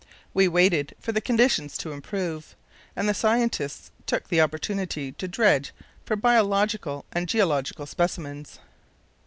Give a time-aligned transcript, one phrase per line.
[0.33, 2.55] We waited for the conditions to improve,
[2.95, 5.73] and the scientists took the opportunity to dredge
[6.07, 8.57] for biological and geological specimens.